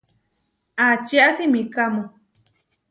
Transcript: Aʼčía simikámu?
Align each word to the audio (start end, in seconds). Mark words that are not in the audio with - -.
Aʼčía 0.87 1.27
simikámu? 1.37 2.01